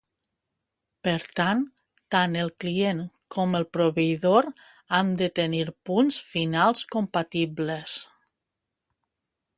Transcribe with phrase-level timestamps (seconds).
[1.07, 1.59] Per tant,
[2.15, 3.03] tant el client
[3.37, 4.49] com el proveïdor
[5.01, 7.97] han de tenir punts finals compatibles.